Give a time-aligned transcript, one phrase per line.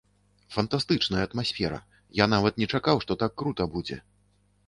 [0.53, 1.77] Фантастычная атмасфера,
[2.23, 4.01] я нават не чакаў, што так крута будзе!